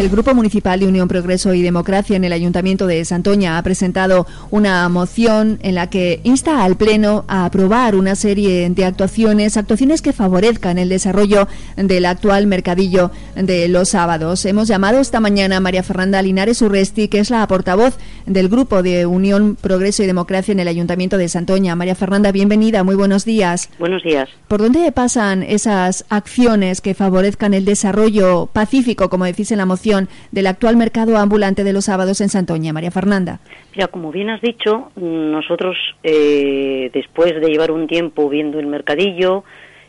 El 0.00 0.08
Grupo 0.08 0.34
Municipal 0.34 0.80
de 0.80 0.86
Unión 0.86 1.08
Progreso 1.08 1.52
y 1.52 1.60
Democracia 1.60 2.16
en 2.16 2.24
el 2.24 2.32
Ayuntamiento 2.32 2.86
de 2.86 3.04
Santoña 3.04 3.58
ha 3.58 3.62
presentado 3.62 4.26
una 4.50 4.88
moción 4.88 5.58
en 5.62 5.74
la 5.74 5.90
que 5.90 6.20
insta 6.24 6.64
al 6.64 6.76
Pleno 6.76 7.26
a 7.28 7.44
aprobar 7.44 7.94
una 7.94 8.14
serie 8.14 8.70
de 8.70 8.84
actuaciones, 8.86 9.58
actuaciones 9.58 10.00
que 10.00 10.14
favorezcan 10.14 10.78
el 10.78 10.88
desarrollo 10.88 11.48
del 11.76 12.06
actual 12.06 12.46
mercadillo 12.46 13.10
de 13.36 13.68
los 13.68 13.90
sábados. 13.90 14.46
Hemos 14.46 14.68
llamado 14.68 15.00
esta 15.00 15.20
mañana 15.20 15.58
a 15.58 15.60
María 15.60 15.82
Fernanda 15.82 16.22
Linares 16.22 16.62
Urresti, 16.62 17.08
que 17.08 17.18
es 17.18 17.28
la 17.28 17.46
portavoz 17.46 17.98
del 18.24 18.48
Grupo 18.48 18.82
de 18.82 19.04
Unión 19.04 19.58
Progreso 19.60 20.02
y 20.02 20.06
Democracia 20.06 20.52
en 20.52 20.60
el 20.60 20.68
Ayuntamiento 20.68 21.18
de 21.18 21.28
Santoña. 21.28 21.76
María 21.76 21.94
Fernanda, 21.94 22.32
bienvenida, 22.32 22.84
muy 22.84 22.94
buenos 22.94 23.26
días. 23.26 23.68
Buenos 23.78 24.02
días. 24.02 24.30
¿Por 24.48 24.62
dónde 24.62 24.90
pasan 24.92 25.42
esas 25.42 26.06
acciones 26.08 26.80
que 26.80 26.94
favorezcan 26.94 27.52
el 27.52 27.66
desarrollo 27.66 28.46
pacífico, 28.50 29.10
como 29.10 29.26
decís 29.26 29.52
en 29.52 29.58
la 29.58 29.66
moción? 29.66 29.89
Del 30.30 30.46
actual 30.46 30.76
mercado 30.76 31.16
ambulante 31.16 31.64
de 31.64 31.72
los 31.72 31.86
sábados 31.86 32.20
en 32.20 32.28
Santoña. 32.28 32.72
María 32.72 32.90
Fernanda. 32.90 33.40
Mira, 33.74 33.88
como 33.88 34.10
bien 34.10 34.30
has 34.30 34.40
dicho, 34.40 34.90
nosotros 34.96 35.76
eh, 36.02 36.90
después 36.92 37.34
de 37.40 37.48
llevar 37.48 37.70
un 37.70 37.86
tiempo 37.86 38.28
viendo 38.28 38.58
el 38.58 38.66
mercadillo, 38.66 39.44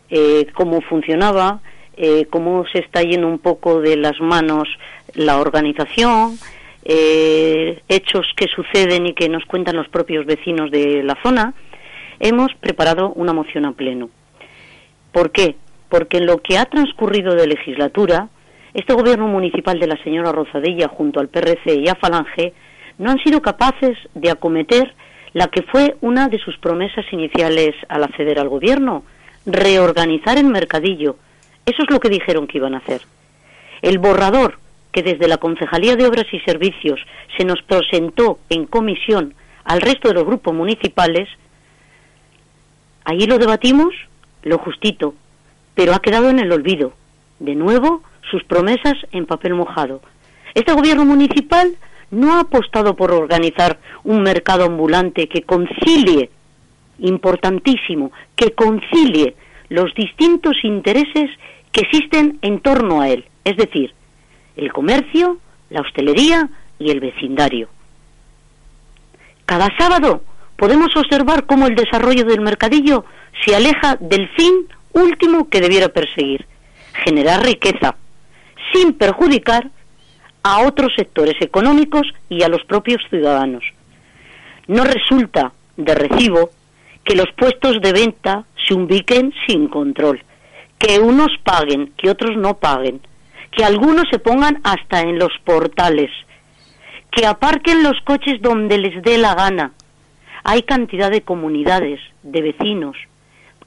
eh, 0.10 0.48
cómo 0.54 0.82
funcionaba, 0.82 1.62
eh, 1.98 2.26
cómo 2.30 2.66
se 2.72 2.80
está 2.80 3.02
yendo 3.02 3.28
un 3.28 3.40
poco 3.40 3.82
de 3.82 3.98
las 3.98 4.20
manos 4.20 4.68
la 5.14 5.40
organización, 5.40 6.38
hechos 6.84 8.26
que 8.36 8.48
suceden 8.48 9.06
y 9.06 9.14
que 9.14 9.30
nos 9.30 9.46
cuentan 9.46 9.76
los 9.76 9.88
propios 9.90 10.26
vecinos 10.26 10.72
de 10.72 11.04
la 11.04 11.16
zona, 11.22 11.54
hemos 12.20 12.54
preparado 12.56 13.12
una 13.14 13.34
moción 13.34 13.66
a 13.66 13.74
pleno. 13.74 14.10
¿Por 15.12 15.32
qué? 15.32 15.56
Porque 15.90 16.18
en 16.18 16.26
lo 16.26 16.42
que 16.42 16.58
ha 16.58 16.66
transcurrido 16.66 17.36
de 17.36 17.48
legislatura, 17.48 18.30
este 18.74 18.94
gobierno 18.94 19.28
municipal 19.28 19.80
de 19.80 19.88
la 19.88 20.02
señora 20.04 20.32
Rosadilla 20.32 20.88
junto 20.88 21.20
al 21.20 21.28
PRC 21.28 21.76
y 21.76 21.90
a 21.90 21.96
Falange 21.96 22.54
no 22.98 23.12
han 23.12 23.20
sido 23.20 23.42
capaces 23.42 23.98
de 24.14 24.30
acometer 24.30 24.94
la 25.34 25.48
que 25.48 25.64
fue 25.64 25.96
una 26.02 26.28
de 26.28 26.40
sus 26.40 26.58
promesas 26.58 27.06
iniciales 27.12 27.76
al 27.90 28.04
acceder 28.04 28.40
al 28.40 28.50
gobierno, 28.50 29.04
reorganizar 29.46 30.38
el 30.38 30.46
mercadillo. 30.46 31.16
Eso 31.66 31.84
es 31.84 31.90
lo 31.90 32.00
que 32.00 32.10
dijeron 32.10 32.48
que 32.48 32.58
iban 32.58 32.76
a 32.76 32.80
hacer. 32.80 33.02
El 33.82 33.98
borrador 33.98 34.60
que 34.92 35.04
desde 35.04 35.28
la 35.28 35.38
Concejalía 35.38 35.96
de 35.96 36.06
Obras 36.06 36.28
y 36.32 36.40
Servicios 36.42 37.00
se 37.38 37.46
nos 37.46 37.62
presentó 37.62 38.40
en 38.50 38.66
comisión 38.66 39.34
al 39.64 39.82
resto 39.82 40.10
de 40.10 40.16
los 40.16 40.26
grupos 40.26 40.54
municipales, 40.54 41.30
allí 43.06 43.26
lo 43.26 43.38
debatimos, 43.38 43.94
lo 44.44 44.58
justito, 44.58 45.14
pero 45.76 45.94
ha 45.94 46.00
quedado 46.00 46.30
en 46.30 46.40
el 46.40 46.52
olvido. 46.52 46.94
De 47.40 47.56
nuevo, 47.56 48.04
sus 48.32 48.44
promesas 48.46 48.96
en 49.12 49.26
papel 49.26 49.54
mojado. 49.54 50.02
Este 50.56 50.74
gobierno 50.74 51.06
municipal 51.06 51.76
no 52.10 52.34
ha 52.34 52.42
apostado 52.42 52.96
por 52.96 53.12
organizar 53.12 53.80
un 54.04 54.24
mercado 54.24 54.66
ambulante 54.66 55.28
que 55.28 55.44
concilie, 55.44 56.30
importantísimo, 57.00 58.12
que 58.36 58.54
concilie 58.54 59.36
los 59.70 59.94
distintos 59.94 60.58
intereses 60.64 61.30
que 61.72 61.82
existen 61.82 62.40
en 62.42 62.60
torno 62.60 63.02
a 63.02 63.10
él, 63.10 63.26
es 63.46 63.56
decir, 63.58 63.94
el 64.58 64.74
comercio, 64.74 65.38
la 65.70 65.82
hostelería 65.82 66.50
y 66.80 66.92
el 66.92 67.00
vecindario. 67.00 67.70
Cada 69.46 69.70
sábado 69.78 70.22
podemos 70.58 70.96
observar 70.96 71.46
cómo 71.46 71.68
el 71.68 71.76
desarrollo 71.76 72.26
del 72.26 72.42
mercadillo 72.42 73.06
se 73.46 73.56
aleja 73.56 73.98
del 74.00 74.28
fin 74.30 74.68
último 74.94 75.50
que 75.50 75.62
debiera 75.62 75.90
perseguir, 75.90 76.46
generar 77.06 77.44
riqueza, 77.44 77.96
sin 78.74 78.94
perjudicar 78.94 79.70
a 80.44 80.66
otros 80.66 80.92
sectores 80.96 81.36
económicos 81.42 82.08
y 82.30 82.44
a 82.44 82.48
los 82.48 82.64
propios 82.66 83.02
ciudadanos. 83.10 83.64
No 84.68 84.84
resulta 84.84 85.52
de 85.78 85.96
recibo 85.96 86.50
que 87.04 87.16
los 87.16 87.32
puestos 87.38 87.82
de 87.82 87.94
venta 87.94 88.46
se 88.68 88.74
ubiquen 88.74 89.34
sin 89.48 89.68
control, 89.68 90.24
que 90.78 91.00
unos 91.00 91.32
paguen, 91.44 91.94
que 91.98 92.10
otros 92.10 92.38
no 92.38 92.58
paguen, 92.58 93.02
que 93.52 93.64
algunos 93.64 94.06
se 94.10 94.20
pongan 94.20 94.60
hasta 94.64 95.02
en 95.02 95.20
los 95.20 95.32
portales, 95.44 96.12
que 97.12 97.26
aparquen 97.26 97.84
los 97.84 98.00
coches 98.06 98.42
donde 98.42 98.78
les 98.78 99.02
dé 99.04 99.18
la 99.18 99.36
gana. 99.36 99.74
Hay 100.44 100.64
cantidad 100.64 101.12
de 101.12 101.22
comunidades, 101.22 102.00
de 102.24 102.42
vecinos, 102.42 102.98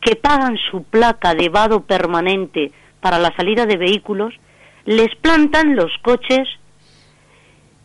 que 0.01 0.17
pagan 0.17 0.57
su 0.71 0.83
placa 0.83 1.35
de 1.35 1.49
vado 1.49 1.83
permanente 1.83 2.73
para 3.01 3.19
la 3.19 3.35
salida 3.37 3.67
de 3.67 3.77
vehículos 3.77 4.35
les 4.85 5.15
plantan 5.17 5.77
los 5.77 5.91
coches 6.03 6.49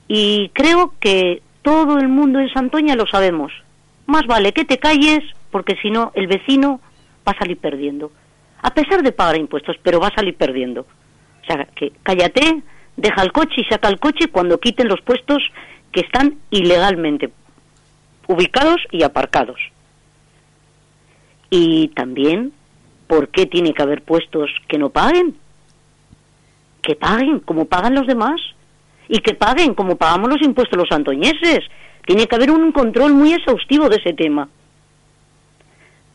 y 0.08 0.50
creo 0.54 0.94
que 1.00 1.42
todo 1.62 1.98
el 1.98 2.08
mundo 2.08 2.40
en 2.40 2.50
Santoña 2.50 2.96
lo 2.96 3.06
sabemos. 3.08 3.52
Más 4.06 4.26
vale 4.26 4.54
que 4.54 4.66
te 4.66 4.80
calles 4.80 5.20
porque 5.52 5.76
si 5.82 5.92
no 5.92 6.12
el 6.16 6.28
vecino 6.28 6.82
va 7.28 7.34
a 7.34 7.40
salir 7.40 7.58
perdiendo. 7.58 8.12
A 8.62 8.74
pesar 8.74 9.04
de 9.04 9.12
pagar 9.12 9.38
impuestos, 9.38 9.78
pero 9.82 10.00
va 10.00 10.08
a 10.08 10.16
salir 10.16 10.36
perdiendo. 10.36 10.82
O 10.82 11.46
sea, 11.46 11.66
que 11.76 11.94
cállate, 12.04 12.62
deja 12.98 13.22
el 13.22 13.32
coche 13.32 13.62
y 13.62 13.66
saca 13.66 13.88
el 13.88 14.00
coche 14.00 14.28
cuando 14.28 14.60
quiten 14.60 14.88
los 14.88 15.02
puestos 15.02 15.42
que 15.92 16.02
están 16.02 16.36
ilegalmente 16.50 17.32
ubicados 18.28 18.78
y 18.92 19.04
aparcados. 19.04 19.60
Y 21.50 21.88
también, 21.90 22.54
¿por 23.08 23.30
qué 23.30 23.48
tiene 23.48 23.74
que 23.74 23.82
haber 23.82 24.04
puestos 24.04 24.52
que 24.68 24.78
no 24.78 24.90
paguen? 24.90 25.36
Que 26.82 26.96
paguen 26.96 27.40
como 27.40 27.66
pagan 27.66 27.96
los 27.96 28.08
demás 28.08 28.40
y 29.08 29.20
que 29.20 29.34
paguen 29.34 29.74
como 29.74 29.96
pagamos 29.96 30.30
los 30.30 30.42
impuestos 30.42 30.78
los 30.78 30.92
antoñeses. 30.92 31.60
Tiene 32.06 32.28
que 32.28 32.36
haber 32.36 32.52
un 32.52 32.72
control 32.72 33.14
muy 33.14 33.34
exhaustivo 33.34 33.90
de 33.90 33.98
ese 33.98 34.14
tema. 34.14 34.50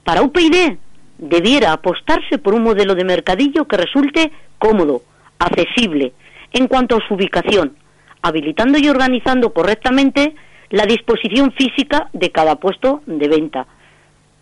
Para 0.05 0.23
UPyD 0.23 0.77
debiera 1.19 1.73
apostarse 1.73 2.39
por 2.39 2.55
un 2.55 2.63
modelo 2.63 2.95
de 2.95 3.05
mercadillo 3.05 3.67
que 3.67 3.77
resulte 3.77 4.33
cómodo, 4.59 5.03
accesible, 5.39 6.13
en 6.53 6.69
cuanto 6.69 6.97
a 6.97 7.07
su 7.07 7.15
ubicación, 7.15 7.77
habilitando 8.23 8.79
y 8.79 8.89
organizando 8.89 9.53
correctamente 9.53 10.35
la 10.71 10.87
disposición 10.87 11.53
física 11.53 12.09
de 12.13 12.31
cada 12.31 12.57
puesto 12.57 13.03
de 13.07 13.29
venta. 13.29 13.67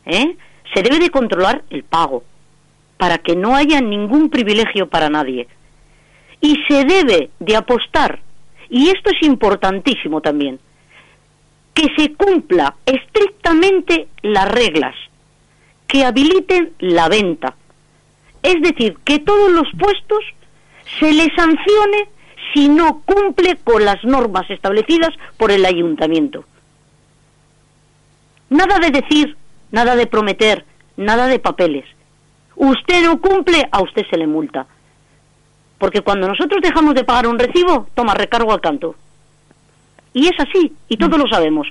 ¿Eh? 0.06 0.37
Se 0.75 0.83
debe 0.83 0.99
de 0.99 1.10
controlar 1.10 1.62
el 1.71 1.84
pago, 1.84 2.25
para 2.97 3.19
que 3.19 3.37
no 3.37 3.54
haya 3.54 3.81
ningún 3.81 4.31
privilegio 4.31 4.89
para 4.89 5.10
nadie 5.10 5.49
y 6.42 6.58
se 6.69 6.84
debe 6.84 7.30
de 7.38 7.56
apostar, 7.56 8.20
y 8.69 8.88
esto 8.88 9.10
es 9.10 9.22
importantísimo 9.22 10.20
también, 10.20 10.58
que 11.72 11.86
se 11.97 12.12
cumpla 12.12 12.75
estrictamente 12.84 14.08
las 14.20 14.50
reglas 14.50 14.94
que 15.86 16.04
habiliten 16.04 16.72
la 16.80 17.08
venta. 17.08 17.54
Es 18.42 18.60
decir, 18.60 18.98
que 19.04 19.20
todos 19.20 19.53
los 19.53 19.69
puestos 19.78 20.25
se 20.98 21.12
les 21.12 21.28
sancione 21.34 22.08
si 22.53 22.69
no 22.69 23.03
cumple 23.04 23.56
con 23.62 23.84
las 23.84 24.03
normas 24.04 24.50
establecidas 24.50 25.14
por 25.36 25.53
el 25.53 25.64
ayuntamiento. 25.64 26.44
Nada 28.50 28.78
de 28.80 28.91
decir, 28.91 29.36
nada 29.70 29.94
de 29.97 30.06
prometer, 30.06 30.64
nada 30.97 31.28
de 31.28 31.38
papeles. 31.38 31.84
Usted 32.56 33.03
no 33.03 33.20
cumple, 33.20 33.69
a 33.70 33.80
usted 33.80 34.04
se 34.10 34.19
le 34.19 34.26
multa. 34.26 34.66
Porque 35.82 36.03
cuando 36.03 36.28
nosotros 36.28 36.62
dejamos 36.62 36.94
de 36.94 37.03
pagar 37.03 37.26
un 37.26 37.41
recibo, 37.41 37.88
toma 37.97 38.15
recargo 38.15 38.53
al 38.53 38.60
canto. 38.60 38.94
Y 40.15 40.28
es 40.28 40.38
así, 40.38 40.72
y 40.88 40.97
todos 40.97 41.19
lo 41.19 41.26
sabemos. 41.26 41.66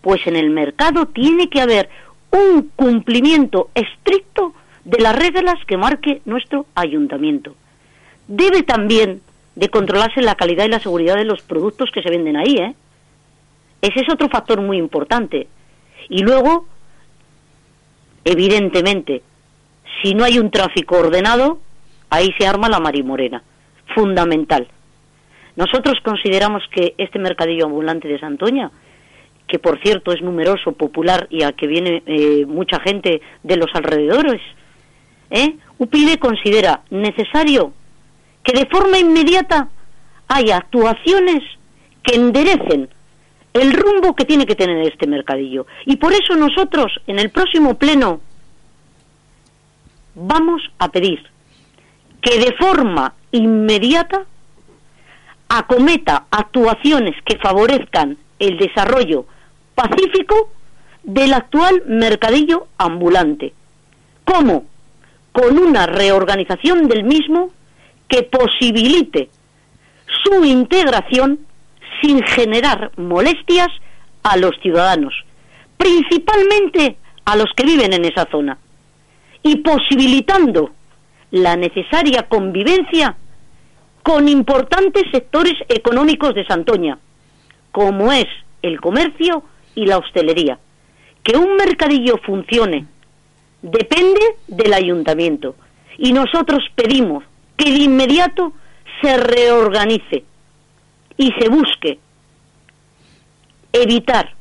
Pues 0.00 0.26
en 0.26 0.34
el 0.34 0.50
mercado 0.50 1.06
tiene 1.06 1.48
que 1.48 1.60
haber 1.60 1.88
un 2.32 2.72
cumplimiento 2.74 3.70
estricto 3.76 4.52
de 4.84 4.98
las 4.98 5.14
reglas 5.14 5.64
que 5.64 5.76
marque 5.76 6.22
nuestro 6.24 6.66
ayuntamiento. 6.74 7.54
Debe 8.26 8.64
también 8.64 9.22
de 9.54 9.68
controlarse 9.68 10.22
la 10.22 10.34
calidad 10.34 10.64
y 10.64 10.70
la 10.70 10.80
seguridad 10.80 11.14
de 11.14 11.24
los 11.24 11.40
productos 11.42 11.92
que 11.92 12.02
se 12.02 12.10
venden 12.10 12.36
ahí, 12.36 12.56
¿eh? 12.56 12.74
Ese 13.80 14.00
es 14.00 14.12
otro 14.12 14.28
factor 14.28 14.60
muy 14.60 14.76
importante. 14.76 15.46
Y 16.08 16.24
luego, 16.24 16.66
evidentemente, 18.24 19.22
si 20.02 20.14
no 20.14 20.24
hay 20.24 20.40
un 20.40 20.50
tráfico 20.50 20.98
ordenado, 20.98 21.60
ahí 22.10 22.34
se 22.36 22.44
arma 22.44 22.68
la 22.68 22.80
marimorena 22.80 23.40
fundamental. 23.94 24.68
Nosotros 25.56 25.98
consideramos 26.02 26.62
que 26.70 26.94
este 26.98 27.18
mercadillo 27.18 27.66
ambulante 27.66 28.08
de 28.08 28.18
Santoña, 28.18 28.70
que 29.46 29.58
por 29.58 29.80
cierto 29.82 30.12
es 30.12 30.22
numeroso, 30.22 30.72
popular 30.72 31.26
y 31.30 31.42
a 31.42 31.52
que 31.52 31.66
viene 31.66 32.02
eh, 32.06 32.46
mucha 32.46 32.80
gente 32.80 33.20
de 33.42 33.56
los 33.56 33.70
alrededores, 33.74 34.40
¿eh? 35.30 35.56
UPIDE 35.78 36.18
considera 36.18 36.82
necesario 36.90 37.72
que 38.42 38.52
de 38.52 38.66
forma 38.66 38.98
inmediata 38.98 39.68
haya 40.28 40.56
actuaciones 40.56 41.42
que 42.02 42.16
enderecen 42.16 42.88
el 43.52 43.72
rumbo 43.72 44.14
que 44.14 44.24
tiene 44.24 44.46
que 44.46 44.54
tener 44.54 44.86
este 44.86 45.06
mercadillo. 45.06 45.66
Y 45.84 45.96
por 45.96 46.12
eso 46.12 46.34
nosotros 46.36 46.92
en 47.06 47.18
el 47.18 47.30
próximo 47.30 47.74
pleno 47.74 48.20
vamos 50.14 50.62
a 50.78 50.88
pedir 50.88 51.20
que 52.22 52.38
de 52.38 52.52
forma 52.54 53.14
inmediata 53.32 54.24
acometa 55.48 56.24
actuaciones 56.30 57.14
que 57.24 57.36
favorezcan 57.36 58.16
el 58.38 58.56
desarrollo 58.56 59.26
pacífico 59.74 60.50
del 61.02 61.34
actual 61.34 61.82
mercadillo 61.86 62.68
ambulante. 62.78 63.52
¿Cómo? 64.24 64.64
Con 65.32 65.58
una 65.58 65.86
reorganización 65.86 66.88
del 66.88 67.04
mismo 67.04 67.50
que 68.08 68.22
posibilite 68.22 69.28
su 70.22 70.44
integración 70.44 71.40
sin 72.00 72.22
generar 72.22 72.92
molestias 72.96 73.68
a 74.22 74.36
los 74.36 74.54
ciudadanos, 74.60 75.14
principalmente 75.76 76.96
a 77.24 77.36
los 77.36 77.50
que 77.56 77.64
viven 77.64 77.92
en 77.92 78.04
esa 78.04 78.26
zona, 78.30 78.58
y 79.42 79.56
posibilitando 79.56 80.70
la 81.32 81.56
necesaria 81.56 82.28
convivencia 82.28 83.16
con 84.02 84.28
importantes 84.28 85.04
sectores 85.10 85.54
económicos 85.68 86.34
de 86.34 86.46
Santoña, 86.46 86.98
como 87.72 88.12
es 88.12 88.26
el 88.60 88.80
comercio 88.80 89.42
y 89.74 89.86
la 89.86 89.98
hostelería. 89.98 90.58
Que 91.24 91.36
un 91.36 91.56
mercadillo 91.56 92.18
funcione 92.24 92.86
depende 93.62 94.20
del 94.46 94.74
ayuntamiento 94.74 95.54
y 95.96 96.12
nosotros 96.12 96.64
pedimos 96.74 97.24
que 97.56 97.70
de 97.70 97.78
inmediato 97.78 98.52
se 99.00 99.16
reorganice 99.16 100.24
y 101.16 101.32
se 101.38 101.48
busque 101.48 101.98
evitar 103.72 104.34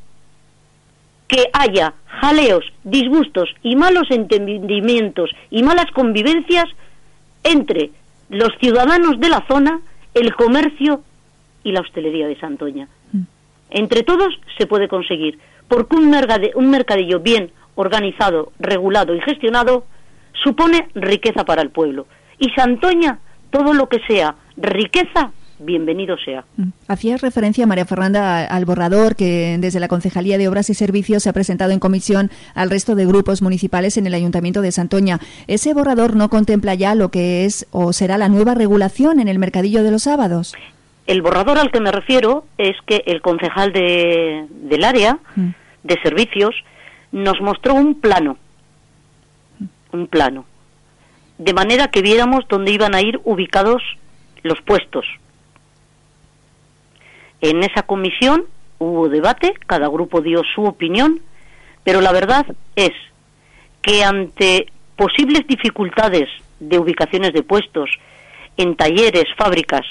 que 1.32 1.50
haya 1.54 1.94
jaleos, 2.06 2.66
disgustos 2.84 3.50
y 3.64 3.78
malos 3.78 4.12
entendimientos 4.12 5.32
y 5.50 5.64
malas 5.64 5.90
convivencias 5.94 6.66
entre 7.46 7.90
los 8.30 8.50
ciudadanos 8.60 9.18
de 9.18 9.30
la 9.30 9.46
zona, 9.48 9.80
el 10.14 10.36
comercio 10.36 11.02
y 11.64 11.72
la 11.72 11.80
hostelería 11.80 12.28
de 12.28 12.38
Santoña. 12.38 12.90
Mm. 13.14 13.22
Entre 13.70 14.04
todos 14.04 14.38
se 14.58 14.68
puede 14.68 14.90
conseguir, 14.90 15.40
porque 15.70 15.96
un, 15.96 16.14
un 16.56 16.70
mercadillo 16.70 17.22
bien 17.22 17.52
organizado, 17.76 18.52
regulado 18.60 19.16
y 19.16 19.22
gestionado 19.22 19.86
supone 20.44 20.90
riqueza 20.96 21.46
para 21.46 21.62
el 21.62 21.70
pueblo. 21.70 22.08
Y 22.40 22.50
Santoña, 22.50 23.20
todo 23.52 23.74
lo 23.74 23.88
que 23.88 24.00
sea 24.06 24.36
riqueza, 24.58 25.32
bienvenido 25.62 26.18
sea. 26.18 26.44
Mm. 26.58 26.70
Hacías 26.88 27.22
referencia, 27.22 27.66
María 27.68 27.86
Fernanda, 27.86 28.46
al 28.46 28.66
borrador 28.66 29.16
que 29.16 29.58
desde 29.60 29.80
la 29.80 29.88
Concejalía 29.88 30.38
de 30.38 30.48
Obras 30.48 30.70
y 30.70 30.74
Servicios 30.74 31.24
se 31.24 31.30
ha 31.30 31.34
presentado 31.34 31.72
en 31.72 31.80
comisión 31.80 32.30
al 32.56 32.70
resto 32.70 32.96
de 32.96 33.06
grupos 33.06 33.42
municipales 33.42 33.98
en 33.98 34.08
el 34.08 34.14
Ayuntamiento 34.14 34.62
de 34.62 34.72
Santoña. 34.72 35.20
¿Ese 35.48 35.74
borrador 35.74 36.16
no 36.16 36.30
contempla 36.30 36.74
ya 36.76 36.96
lo 36.96 37.10
que 37.10 37.46
es 37.46 37.68
o 37.72 37.94
será 37.94 38.18
la 38.18 38.30
nueva 38.30 38.56
regulación 38.56 39.20
en 39.20 39.28
el 39.28 39.40
mercadillo 39.40 39.84
de 39.84 39.92
los 39.92 40.04
sábados? 40.04 40.54
El 41.08 41.22
borrador 41.22 41.58
al 41.58 41.72
que 41.72 41.82
me 41.82 41.92
refiero 41.92 42.46
es 42.58 42.76
que 42.86 43.04
el 43.06 43.22
concejal 43.22 43.74
de, 43.74 44.46
del 44.50 44.84
área 44.84 45.20
mm. 45.36 45.50
de 45.84 46.02
servicios 46.02 46.56
nos 47.12 47.42
mostró 47.42 47.74
un 47.74 48.00
plano, 48.00 48.38
un 49.92 50.08
plano, 50.08 50.46
de 51.38 51.54
manera 51.54 51.90
que 51.90 52.02
viéramos 52.02 52.46
dónde 52.48 52.72
iban 52.72 52.96
a 52.96 53.02
ir 53.02 53.20
ubicados 53.24 53.82
los 54.44 54.62
puestos 54.62 55.06
en 57.42 57.64
esa 57.64 57.84
comisión 57.84 58.46
hubo 58.78 59.10
debate, 59.10 59.54
cada 59.68 59.88
grupo 59.88 60.22
dio 60.22 60.42
su 60.56 60.64
opinión, 60.64 61.20
pero 61.84 62.02
la 62.02 62.12
verdad 62.12 62.46
es 62.76 62.92
que 63.82 64.04
ante 64.04 64.68
posibles 64.96 65.46
dificultades 65.48 66.30
de 66.60 66.80
ubicaciones 66.80 67.34
de 67.34 67.44
puestos 67.44 67.90
en 68.58 68.76
talleres, 68.76 69.26
fábricas, 69.38 69.86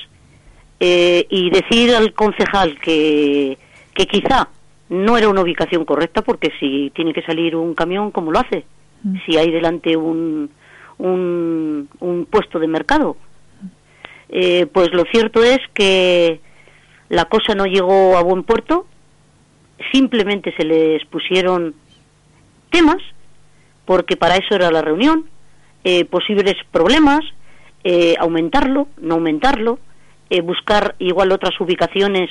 eh, 0.78 1.26
y 1.28 1.50
decir 1.50 1.94
al 1.94 2.12
concejal 2.14 2.78
que, 2.80 3.58
que 3.94 4.06
quizá 4.06 4.48
no 4.88 5.16
era 5.18 5.28
una 5.28 5.42
ubicación 5.42 5.84
correcta, 5.84 6.22
porque 6.22 6.52
si 6.58 6.90
tiene 6.94 7.12
que 7.12 7.22
salir 7.22 7.54
un 7.54 7.74
camión, 7.74 8.10
¿cómo 8.10 8.32
lo 8.32 8.38
hace? 8.38 8.64
Mm. 9.02 9.16
Si 9.24 9.36
hay 9.36 9.50
delante 9.50 9.96
un, 9.96 10.50
un, 10.98 11.88
un 12.00 12.26
puesto 12.26 12.58
de 12.58 12.66
mercado. 12.66 13.16
Eh, 14.28 14.66
pues 14.72 14.92
lo 14.92 15.04
cierto 15.04 15.42
es 15.42 15.58
que 15.74 16.40
la 17.10 17.26
cosa 17.26 17.54
no 17.54 17.66
llegó 17.66 18.16
a 18.16 18.22
buen 18.22 18.44
puerto, 18.44 18.86
simplemente 19.92 20.54
se 20.56 20.64
les 20.64 21.04
pusieron 21.06 21.74
temas, 22.70 23.02
porque 23.84 24.16
para 24.16 24.36
eso 24.36 24.54
era 24.54 24.70
la 24.70 24.80
reunión, 24.80 25.26
eh, 25.82 26.04
posibles 26.04 26.54
problemas, 26.70 27.20
eh, 27.82 28.14
aumentarlo, 28.18 28.86
no 28.98 29.14
aumentarlo, 29.14 29.80
eh, 30.30 30.40
buscar 30.40 30.94
igual 31.00 31.32
otras 31.32 31.60
ubicaciones 31.60 32.30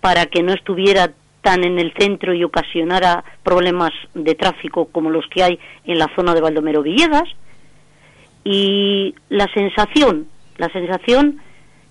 para 0.00 0.26
que 0.26 0.42
no 0.42 0.52
estuviera 0.52 1.12
tan 1.42 1.62
en 1.62 1.78
el 1.78 1.92
centro 1.96 2.34
y 2.34 2.42
ocasionara 2.42 3.22
problemas 3.44 3.92
de 4.14 4.34
tráfico 4.34 4.86
como 4.86 5.10
los 5.10 5.26
que 5.28 5.44
hay 5.44 5.60
en 5.84 5.98
la 5.98 6.10
zona 6.16 6.34
de 6.34 6.40
Baldomero 6.40 6.82
Villegas. 6.82 7.28
Y 8.42 9.14
la 9.28 9.46
sensación, 9.54 10.26
la 10.56 10.68
sensación 10.70 11.40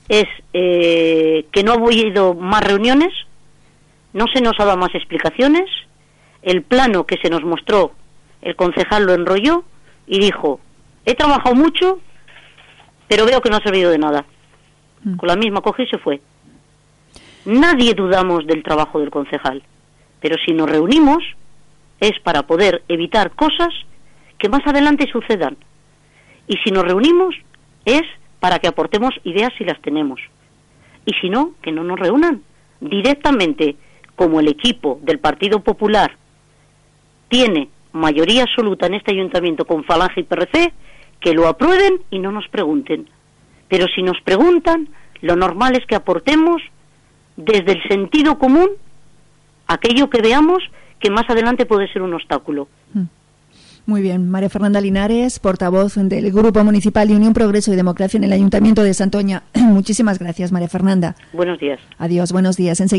es 0.09 0.25
eh, 0.53 1.45
que 1.51 1.63
no 1.63 1.73
ha 1.73 1.75
habido 1.75 2.33
más 2.33 2.63
reuniones, 2.63 3.13
no 4.13 4.25
se 4.33 4.41
nos 4.41 4.53
ha 4.59 4.65
dado 4.65 4.77
más 4.77 4.93
explicaciones, 4.95 5.69
el 6.41 6.63
plano 6.63 7.05
que 7.05 7.17
se 7.17 7.29
nos 7.29 7.43
mostró, 7.43 7.91
el 8.41 8.55
concejal 8.55 9.05
lo 9.05 9.13
enrolló 9.13 9.63
y 10.05 10.19
dijo, 10.19 10.59
he 11.05 11.15
trabajado 11.15 11.55
mucho, 11.55 11.99
pero 13.07 13.25
veo 13.25 13.41
que 13.41 13.49
no 13.49 13.57
ha 13.57 13.63
servido 13.63 13.91
de 13.91 13.97
nada. 13.97 14.25
Mm. 15.03 15.17
Con 15.17 15.27
la 15.27 15.35
misma 15.35 15.61
coge 15.61 15.83
y 15.83 15.87
se 15.87 15.97
fue. 15.97 16.21
Nadie 17.45 17.93
dudamos 17.93 18.45
del 18.45 18.63
trabajo 18.63 18.99
del 18.99 19.09
concejal, 19.09 19.63
pero 20.19 20.35
si 20.45 20.53
nos 20.53 20.69
reunimos 20.69 21.23
es 21.99 22.19
para 22.23 22.43
poder 22.43 22.83
evitar 22.87 23.31
cosas 23.31 23.73
que 24.37 24.49
más 24.49 24.65
adelante 24.67 25.09
sucedan. 25.11 25.57
Y 26.47 26.57
si 26.63 26.71
nos 26.71 26.83
reunimos 26.83 27.35
es 27.85 28.03
para 28.47 28.59
que 28.59 28.69
aportemos 28.69 29.13
ideas 29.25 29.51
si 29.57 29.65
las 29.65 29.77
tenemos. 29.81 30.21
Y 31.05 31.11
si 31.19 31.29
no, 31.29 31.55
que 31.61 31.69
no 31.69 31.83
nos 31.83 31.99
reúnan 31.99 32.43
directamente, 32.79 33.75
como 34.15 34.39
el 34.39 34.47
equipo 34.47 35.01
del 35.03 35.19
Partido 35.19 35.59
Popular 35.59 36.15
tiene 37.27 37.67
mayoría 37.91 38.43
absoluta 38.43 38.85
en 38.85 38.93
este 38.93 39.11
ayuntamiento 39.11 39.65
con 39.65 39.83
Falange 39.83 40.21
y 40.21 40.23
PRC, 40.23 40.71
que 41.19 41.33
lo 41.33 41.45
aprueben 41.45 41.99
y 42.09 42.19
no 42.19 42.31
nos 42.31 42.47
pregunten. 42.47 43.09
Pero 43.67 43.85
si 43.93 44.01
nos 44.01 44.15
preguntan, 44.21 44.87
lo 45.19 45.35
normal 45.35 45.75
es 45.75 45.85
que 45.85 45.95
aportemos 45.95 46.61
desde 47.35 47.73
el 47.73 47.83
sentido 47.89 48.39
común 48.39 48.69
aquello 49.67 50.09
que 50.09 50.21
veamos 50.21 50.63
que 51.01 51.11
más 51.11 51.29
adelante 51.29 51.65
puede 51.65 51.91
ser 51.91 52.01
un 52.01 52.13
obstáculo. 52.13 52.69
Muy 53.87 54.01
bien, 54.01 54.29
María 54.29 54.49
Fernanda 54.49 54.81
Linares, 54.81 55.39
portavoz 55.39 55.95
del 55.95 56.29
Grupo 56.33 56.61
Municipal 56.61 57.07
de 57.07 57.15
Unión 57.15 57.31
Progreso 57.31 57.71
y 57.71 57.77
Democracia 57.77 58.17
en 58.17 58.25
el 58.25 58.33
Ayuntamiento 58.33 58.83
de 58.83 58.93
Santoña. 58.93 59.43
Muchísimas 59.55 60.19
gracias, 60.19 60.51
María 60.51 60.67
Fernanda. 60.67 61.15
Buenos 61.31 61.57
días. 61.57 61.79
Adiós, 61.97 62.33
buenos 62.33 62.57
días. 62.57 62.81
Enseguida 62.81 62.95